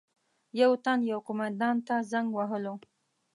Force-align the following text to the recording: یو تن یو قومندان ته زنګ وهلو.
یو 0.61 0.71
تن 0.83 0.99
یو 1.11 1.19
قومندان 1.27 1.75
ته 1.87 1.95
زنګ 2.11 2.27
وهلو. 2.33 2.75